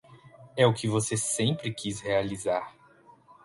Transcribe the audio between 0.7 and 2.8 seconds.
que você sempre quis realizar.